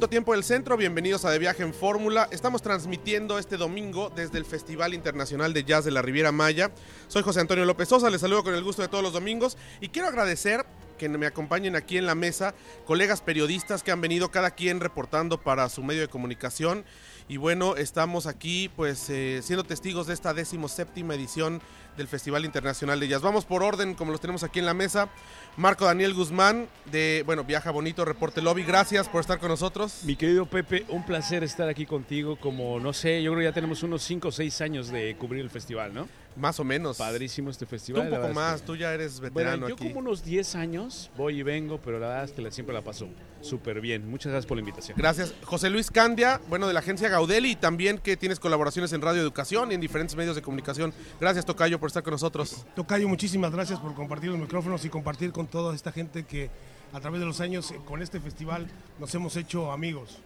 [0.00, 2.28] Tiempo del centro, bienvenidos a De Viaje en Fórmula.
[2.30, 6.70] Estamos transmitiendo este domingo desde el Festival Internacional de Jazz de la Riviera Maya.
[7.08, 9.88] Soy José Antonio López Sosa, les saludo con el gusto de todos los domingos y
[9.88, 14.50] quiero agradecer que me acompañen aquí en la mesa, colegas periodistas que han venido cada
[14.52, 16.84] quien reportando para su medio de comunicación.
[17.28, 20.32] Y bueno, estamos aquí pues eh, siendo testigos de esta
[20.68, 21.60] séptima edición
[21.96, 23.22] del Festival Internacional de Jazz.
[23.22, 25.08] Vamos por orden, como los tenemos aquí en la mesa.
[25.56, 30.00] Marco Daniel Guzmán, de, bueno, Viaja Bonito, Reporte Lobby, gracias por estar con nosotros.
[30.04, 33.54] Mi querido Pepe, un placer estar aquí contigo, como, no sé, yo creo que ya
[33.54, 36.08] tenemos unos 5 o 6 años de cubrir el festival, ¿no?
[36.36, 36.98] Más o menos.
[36.98, 38.08] Padrísimo este festival.
[38.08, 40.85] Tú un poco más, tú ya eres veterano bueno, yo como unos 10 años
[41.16, 43.08] voy y vengo, pero la verdad es que siempre la paso
[43.40, 44.08] súper bien.
[44.08, 44.96] Muchas gracias por la invitación.
[44.98, 45.34] Gracias.
[45.44, 49.22] José Luis Candia, bueno, de la agencia Gaudeli y también que tienes colaboraciones en Radio
[49.22, 50.92] Educación y en diferentes medios de comunicación.
[51.20, 52.66] Gracias, Tocayo, por estar con nosotros.
[52.74, 56.50] Tocayo, muchísimas gracias por compartir los micrófonos y compartir con toda esta gente que
[56.92, 58.66] a través de los años con este festival
[58.98, 60.18] nos hemos hecho amigos.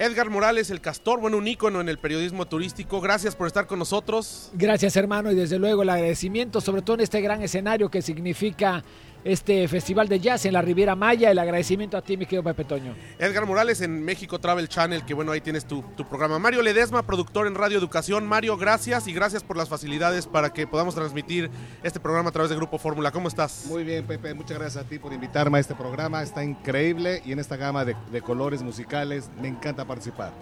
[0.00, 3.02] Edgar Morales, el castor, bueno, un ícono en el periodismo turístico.
[3.02, 4.50] Gracias por estar con nosotros.
[4.54, 8.82] Gracias, hermano, y desde luego el agradecimiento, sobre todo en este gran escenario que significa
[9.24, 11.30] este festival de jazz en la Riviera Maya.
[11.30, 12.94] El agradecimiento a ti, mi querido Pepe Toño.
[13.18, 16.38] Edgar Morales en México Travel Channel, que bueno, ahí tienes tu, tu, programa.
[16.38, 18.26] Mario Ledesma, productor en Radio Educación.
[18.26, 21.50] Mario, gracias y gracias por las facilidades para que podamos transmitir
[21.82, 23.10] este programa a través de Grupo Fórmula.
[23.10, 23.66] ¿Cómo estás?
[23.66, 24.34] Muy bien, Pepe.
[24.34, 26.22] Muchas gracias a ti por invitarme a este programa.
[26.22, 30.32] Está increíble y en esta gama de, de colores musicales me encanta participar.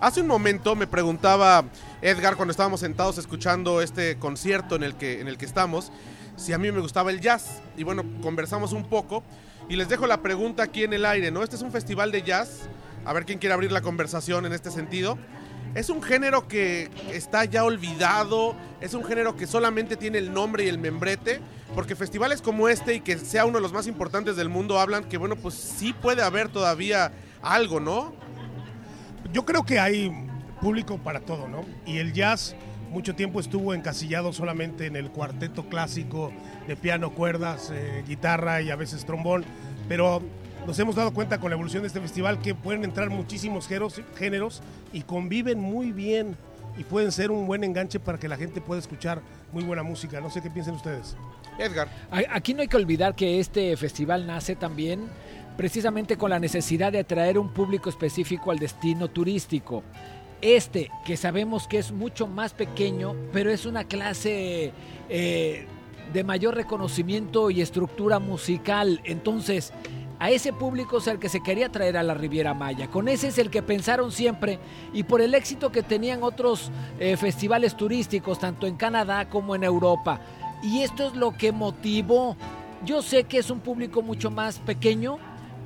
[0.00, 1.64] Hace un momento me preguntaba
[2.00, 5.92] Edgar cuando estábamos sentados escuchando este concierto en el que, en el que estamos
[6.42, 7.62] si a mí me gustaba el jazz.
[7.76, 9.22] Y bueno, conversamos un poco
[9.68, 11.42] y les dejo la pregunta aquí en el aire, ¿no?
[11.42, 12.68] Este es un festival de jazz.
[13.04, 15.16] A ver quién quiere abrir la conversación en este sentido.
[15.74, 20.64] Es un género que está ya olvidado, es un género que solamente tiene el nombre
[20.64, 21.40] y el membrete,
[21.74, 25.04] porque festivales como este y que sea uno de los más importantes del mundo hablan
[25.04, 28.12] que, bueno, pues sí puede haber todavía algo, ¿no?
[29.32, 30.12] Yo creo que hay
[30.60, 31.64] público para todo, ¿no?
[31.86, 32.54] Y el jazz
[32.92, 36.30] mucho tiempo estuvo encasillado solamente en el cuarteto clásico
[36.68, 39.44] de piano, cuerdas, eh, guitarra y a veces trombón,
[39.88, 40.22] pero
[40.66, 44.62] nos hemos dado cuenta con la evolución de este festival que pueden entrar muchísimos géneros
[44.92, 46.36] y conviven muy bien
[46.78, 49.20] y pueden ser un buen enganche para que la gente pueda escuchar
[49.52, 50.20] muy buena música.
[50.20, 51.16] No sé qué piensen ustedes.
[51.58, 51.88] Edgar.
[52.30, 55.08] Aquí no hay que olvidar que este festival nace también
[55.56, 59.82] precisamente con la necesidad de atraer un público específico al destino turístico.
[60.42, 64.72] Este, que sabemos que es mucho más pequeño, pero es una clase
[65.08, 65.66] eh,
[66.12, 69.00] de mayor reconocimiento y estructura musical.
[69.04, 69.72] Entonces,
[70.18, 72.88] a ese público es el que se quería traer a la Riviera Maya.
[72.88, 74.58] Con ese es el que pensaron siempre
[74.92, 79.62] y por el éxito que tenían otros eh, festivales turísticos, tanto en Canadá como en
[79.62, 80.20] Europa.
[80.62, 82.36] Y esto es lo que motivó.
[82.84, 85.18] Yo sé que es un público mucho más pequeño,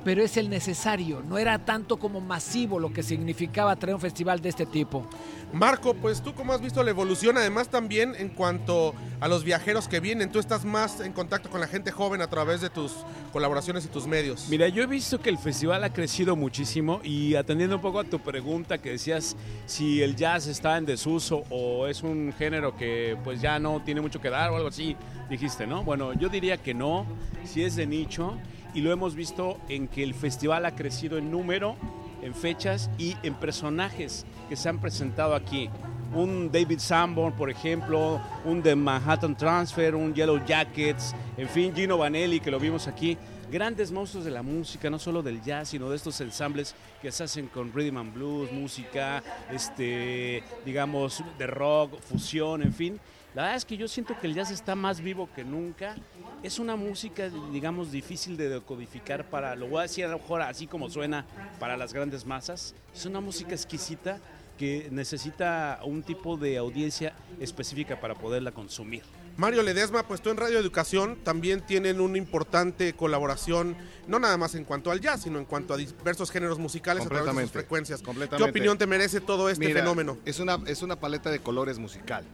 [0.03, 4.41] pero es el necesario, no era tanto como masivo lo que significaba traer un festival
[4.41, 5.07] de este tipo.
[5.53, 9.87] Marco, pues tú cómo has visto la evolución, además también en cuanto a los viajeros
[9.87, 12.93] que vienen, tú estás más en contacto con la gente joven a través de tus
[13.31, 14.47] colaboraciones y tus medios.
[14.49, 18.03] Mira, yo he visto que el festival ha crecido muchísimo y atendiendo un poco a
[18.03, 23.17] tu pregunta que decías si el jazz está en desuso o es un género que
[23.23, 24.97] pues ya no tiene mucho que dar o algo así,
[25.29, 25.83] dijiste, ¿no?
[25.83, 27.05] Bueno, yo diría que no,
[27.45, 28.37] si es de nicho
[28.77, 31.75] y lo hemos visto en que el festival ha crecido en número,
[32.21, 35.67] en fechas y en personajes que se han presentado aquí.
[36.13, 41.97] Un David Sanborn, por ejemplo, un The Manhattan Transfer, un Yellow Jackets, en fin, Gino
[41.97, 43.17] Vanelli, que lo vimos aquí.
[43.51, 47.23] Grandes monstruos de la música, no solo del jazz, sino de estos ensambles que se
[47.23, 52.99] hacen con rhythm and blues, música, este, digamos, de rock, fusión, en fin.
[53.37, 55.95] La verdad es que yo siento que el jazz está más vivo que nunca
[56.41, 60.41] es una música, digamos, difícil de decodificar para, lo voy a decir a lo mejor
[60.41, 61.23] así como suena
[61.59, 62.73] para las grandes masas.
[62.95, 64.17] Es una música exquisita
[64.57, 69.03] que necesita un tipo de audiencia específica para poderla consumir.
[69.37, 74.55] Mario Ledesma, pues tú en Radio Educación también tienen una importante colaboración, no nada más
[74.55, 77.51] en cuanto al jazz, sino en cuanto a diversos géneros musicales a través de sus
[77.51, 78.01] frecuencias.
[78.35, 80.17] ¿Qué opinión te merece todo este fenómeno?
[80.25, 82.25] Es una, es una paleta de colores musical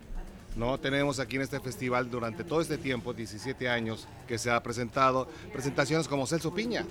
[0.55, 0.79] ¿no?
[0.79, 5.27] Tenemos aquí en este festival durante todo este tiempo, 17 años, que se ha presentado
[5.51, 6.85] presentaciones como Celso Piña,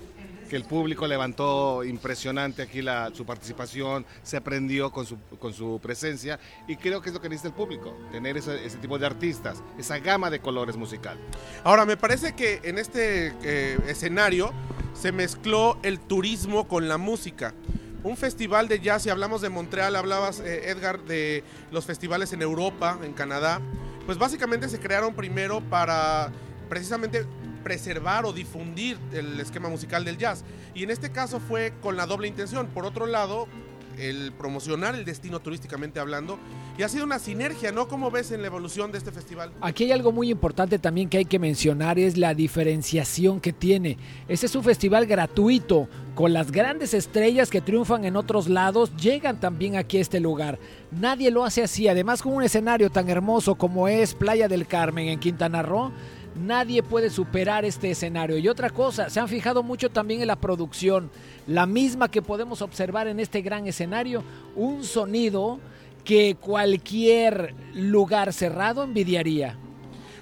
[0.49, 5.79] que el público levantó impresionante aquí la, su participación, se aprendió con su, con su
[5.81, 9.63] presencia y creo que es lo que necesita el público, tener ese, tipo de artistas,
[9.77, 11.17] esa gama de colores musical.
[11.63, 14.51] Ahora, me parece que en este eh, escenario
[14.93, 17.53] se mezcló el turismo con la música.
[18.03, 21.41] Un festival de jazz, si hablamos de Montreal, hablabas, eh, Edgar, de
[21.71, 23.61] los festivales en Europa, en Canadá,
[24.05, 26.29] pues básicamente se crearon primero para
[26.67, 27.25] precisamente
[27.63, 30.43] preservar o difundir el esquema musical del jazz.
[30.73, 32.67] Y en este caso fue con la doble intención.
[32.67, 33.47] Por otro lado,
[33.97, 36.39] el promocionar el destino turísticamente hablando.
[36.77, 37.87] Y ha sido una sinergia, ¿no?
[37.87, 39.51] ¿Cómo ves en la evolución de este festival?
[39.61, 43.97] Aquí hay algo muy importante también que hay que mencionar, es la diferenciación que tiene.
[44.27, 49.39] Este es un festival gratuito, con las grandes estrellas que triunfan en otros lados, llegan
[49.39, 50.59] también aquí a este lugar.
[50.91, 55.07] Nadie lo hace así, además con un escenario tan hermoso como es Playa del Carmen
[55.07, 55.91] en Quintana Roo.
[56.35, 58.37] Nadie puede superar este escenario.
[58.37, 61.11] Y otra cosa, se han fijado mucho también en la producción,
[61.47, 64.23] la misma que podemos observar en este gran escenario,
[64.55, 65.59] un sonido
[66.03, 69.57] que cualquier lugar cerrado envidiaría.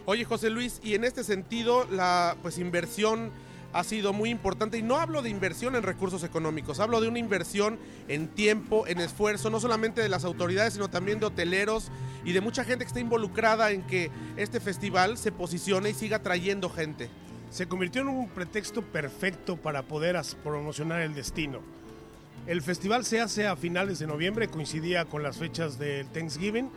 [0.05, 3.31] Oye, José Luis, y en este sentido, la pues inversión
[3.73, 7.19] ha sido muy importante y no hablo de inversión en recursos económicos, hablo de una
[7.19, 11.91] inversión en tiempo, en esfuerzo, no solamente de las autoridades, sino también de hoteleros
[12.25, 16.19] y de mucha gente que está involucrada en que este festival se posicione y siga
[16.19, 17.09] trayendo gente.
[17.49, 21.59] Se convirtió en un pretexto perfecto para poder promocionar el destino.
[22.47, 26.69] El festival se hace a finales de noviembre, coincidía con las fechas del Thanksgiving,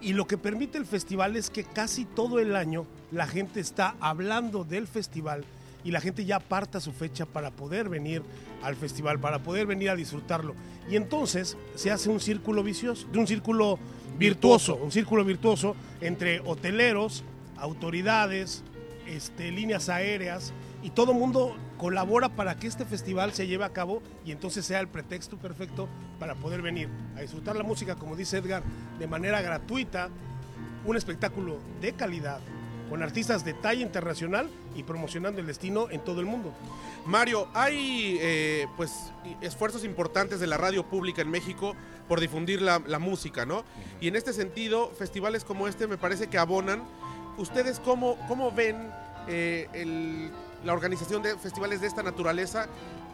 [0.00, 3.96] y lo que permite el festival es que casi todo el año la gente está
[3.98, 5.44] hablando del festival
[5.86, 8.20] y la gente ya aparta su fecha para poder venir
[8.60, 10.56] al festival, para poder venir a disfrutarlo.
[10.90, 13.78] Y entonces se hace un círculo vicioso, un círculo
[14.18, 17.22] virtuoso, un círculo virtuoso entre hoteleros,
[17.56, 18.64] autoridades,
[19.06, 20.52] este, líneas aéreas
[20.82, 24.80] y todo mundo colabora para que este festival se lleve a cabo y entonces sea
[24.80, 25.88] el pretexto perfecto
[26.18, 28.64] para poder venir a disfrutar la música, como dice Edgar,
[28.98, 30.08] de manera gratuita,
[30.84, 32.40] un espectáculo de calidad,
[32.88, 36.52] con artistas de talla internacional y promocionando el destino en todo el mundo.
[37.04, 41.74] Mario, hay eh, pues esfuerzos importantes de la radio pública en México
[42.08, 43.64] por difundir la, la música, ¿no?
[44.00, 46.82] Y en este sentido, festivales como este me parece que abonan.
[47.38, 48.90] ¿Ustedes cómo, cómo ven
[49.28, 50.30] eh, el-
[50.64, 52.66] la organización de festivales de esta naturaleza?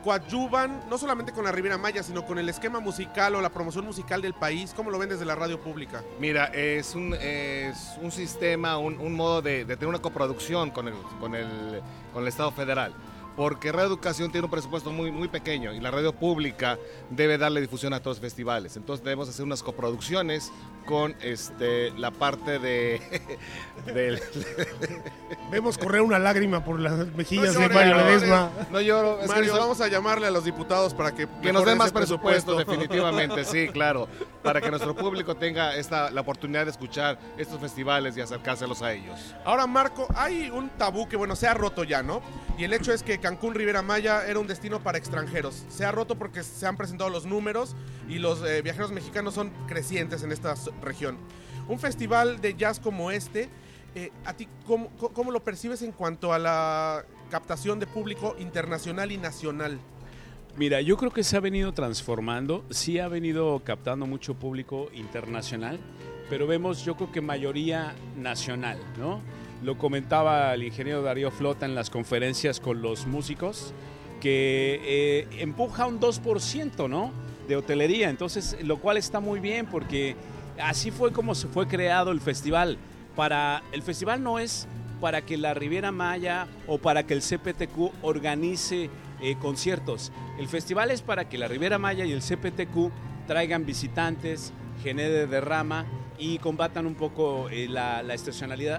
[0.02, 3.84] ¿Coadyuvan no solamente con la Riviera Maya, sino con el esquema musical o la promoción
[3.84, 4.72] musical del país?
[4.74, 6.02] ¿Cómo lo ven desde la radio pública?
[6.18, 10.88] Mira, es un, es un sistema, un, un modo de, de tener una coproducción con
[10.88, 11.80] el, con, el,
[12.12, 12.92] con el Estado federal.
[13.36, 16.78] Porque Radio Educación tiene un presupuesto muy, muy pequeño y la radio pública
[17.10, 18.76] debe darle difusión a todos los festivales.
[18.76, 20.52] Entonces debemos hacer unas coproducciones
[20.86, 23.00] con este, la parte de,
[25.50, 28.50] Vemos correr una lágrima por las mejillas No de Mario no Ledesma.
[28.70, 31.78] No lloro, es Mario, vamos a llamarle a los diputados para que, Que nos den
[31.78, 34.08] más ese presupuesto, definitivamente, sí, claro.
[34.42, 38.92] Para que nuestro público tenga esta, la oportunidad de escuchar estos festivales y acercárselos a
[38.92, 39.34] ellos.
[39.44, 42.22] Ahora, Marco, hay un tabú que, bueno, se ha roto ya, ¿no?
[42.58, 45.64] Y el hecho es que Cancún Rivera Maya era un destino para extranjeros.
[45.70, 47.74] Se ha roto porque se han presentado los números
[48.08, 51.16] y los eh, viajeros mexicanos son crecientes en esta región.
[51.68, 53.48] Un festival de jazz como este,
[53.94, 59.12] eh, ¿a ti cómo- cómo lo percibes en cuanto a la captación de público internacional
[59.12, 59.78] y nacional?
[60.56, 65.78] Mira, yo creo que se ha venido transformando, sí ha venido captando mucho público internacional,
[66.28, 69.22] pero vemos yo creo que mayoría nacional, ¿no?
[69.62, 73.72] Lo comentaba el ingeniero Darío Flota en las conferencias con los músicos,
[74.20, 77.12] que eh, empuja un 2%, ¿no?
[77.46, 80.16] De hotelería, entonces, lo cual está muy bien porque
[80.60, 82.76] así fue como se fue creado el festival.
[83.14, 84.66] Para, el festival no es
[85.00, 88.90] para que la Riviera Maya o para que el CPTQ organice
[89.20, 90.10] eh, conciertos.
[90.38, 92.90] El festival es para que la Riviera Maya y el CPTQ
[93.28, 94.52] traigan visitantes,
[94.82, 95.86] genere derrama
[96.22, 98.14] y combatan un poco eh, la, la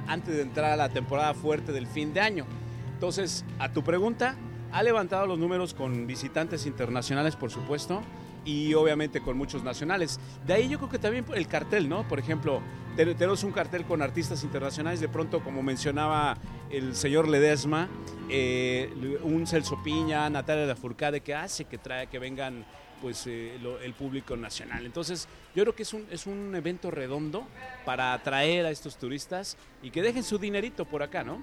[0.07, 2.45] antes de entrar a la temporada fuerte del fin de año.
[2.93, 4.38] Entonces, a tu pregunta,
[4.71, 8.01] ha levantado los números con visitantes internacionales, por supuesto,
[8.45, 10.21] y obviamente con muchos nacionales.
[10.47, 12.07] De ahí yo creo que también el cartel, ¿no?
[12.07, 12.62] Por ejemplo,
[12.95, 16.38] te- tenemos un cartel con artistas internacionales, de pronto, como mencionaba
[16.69, 17.89] el señor Ledesma,
[18.29, 22.65] eh, un Celso Piña, Natalia Lafourcade, que hace que trae que vengan
[23.03, 24.86] pues eh, lo- el público nacional.
[24.86, 27.45] Entonces, yo creo que es un, es un evento redondo
[27.83, 31.39] para atraer a estos turistas y que dejen su dinerito por acá, ¿no?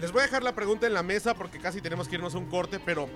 [0.00, 2.38] Les voy a dejar la pregunta en la mesa porque casi tenemos que irnos a
[2.38, 3.10] un corte, pero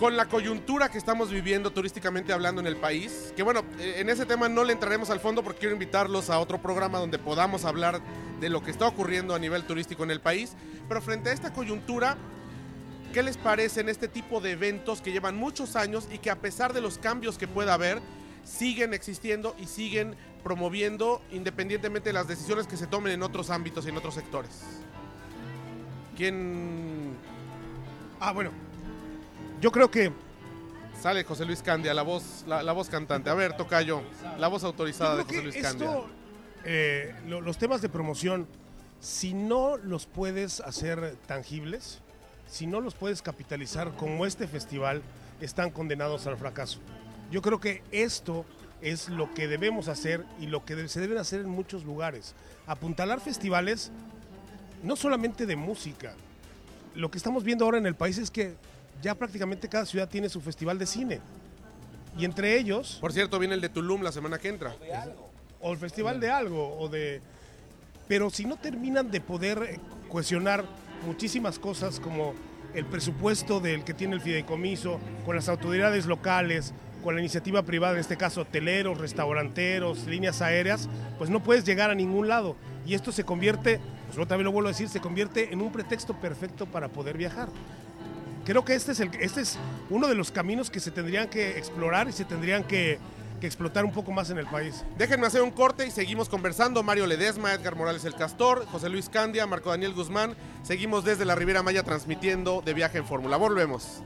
[0.00, 4.08] con la coyuntura que estamos viviendo turísticamente hablando en el país, que bueno, eh, en
[4.08, 7.66] ese tema no le entraremos al fondo porque quiero invitarlos a otro programa donde podamos
[7.66, 8.00] hablar
[8.40, 10.54] de lo que está ocurriendo a nivel turístico en el país,
[10.88, 12.16] pero frente a esta coyuntura,
[13.18, 16.72] ¿qué les parecen este tipo de eventos que llevan muchos años y que a pesar
[16.72, 17.98] de los cambios que pueda haber,
[18.44, 23.84] siguen existiendo y siguen promoviendo independientemente de las decisiones que se tomen en otros ámbitos
[23.86, 24.62] y en otros sectores?
[26.16, 27.16] ¿Quién
[28.20, 28.52] Ah, bueno.
[29.60, 30.12] Yo creo que
[31.02, 33.30] Sale José Luis Candia, la voz, la, la voz cantante.
[33.30, 34.00] A ver, toca yo.
[34.38, 35.88] La voz autorizada de José Luis Candia.
[35.88, 36.06] esto,
[36.64, 38.46] eh, lo- los temas de promoción,
[39.00, 42.00] si no los puedes hacer tangibles,
[42.48, 45.02] si no los puedes capitalizar como este festival,
[45.40, 46.80] están condenados al fracaso.
[47.30, 48.44] Yo creo que esto
[48.80, 52.34] es lo que debemos hacer y lo que se deben hacer en muchos lugares.
[52.66, 53.90] Apuntalar festivales
[54.82, 56.14] no solamente de música.
[56.94, 58.54] Lo que estamos viendo ahora en el país es que
[59.02, 61.20] ya prácticamente cada ciudad tiene su festival de cine.
[62.16, 64.74] Y entre ellos, Por cierto, viene el de Tulum la semana que entra.
[65.60, 67.20] o el festival de algo, o de...
[68.08, 69.78] Pero si no terminan de poder
[70.08, 70.64] cohesionar
[71.06, 72.34] muchísimas cosas como
[72.74, 77.94] el presupuesto del que tiene el fideicomiso, con las autoridades locales, con la iniciativa privada,
[77.94, 82.56] en este caso hoteleros, restauranteros, líneas aéreas, pues no puedes llegar a ningún lado.
[82.86, 85.72] Y esto se convierte, pues yo también lo vuelvo a decir, se convierte en un
[85.72, 87.48] pretexto perfecto para poder viajar.
[88.44, 89.58] Creo que este es, el, este es
[89.90, 92.98] uno de los caminos que se tendrían que explorar y se tendrían que,
[93.38, 94.84] que explotar un poco más en el país.
[94.96, 96.82] Déjenme hacer un corte y seguimos conversando.
[96.82, 100.36] Mario Ledesma, Edgar Morales el Castor, José Luis Candia, Marco Daniel Guzmán.
[100.62, 103.36] Seguimos desde la Riviera Maya transmitiendo de viaje en Fórmula.
[103.36, 104.02] Volvemos.